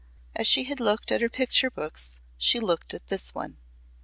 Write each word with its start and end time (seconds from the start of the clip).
As 0.35 0.47
she 0.47 0.63
had 0.63 0.79
looked 0.79 1.11
at 1.11 1.21
her 1.21 1.29
picture 1.29 1.69
books 1.69 2.17
she 2.39 2.59
looked 2.59 2.95
at 2.95 3.07
this 3.09 3.35
one. 3.35 3.59